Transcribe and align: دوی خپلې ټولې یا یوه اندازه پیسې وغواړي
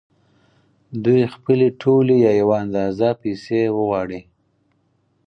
دوی 1.03 1.21
خپلې 1.35 1.67
ټولې 1.81 2.15
یا 2.25 2.31
یوه 2.41 2.55
اندازه 2.65 3.09
پیسې 3.21 3.61
وغواړي 3.77 4.21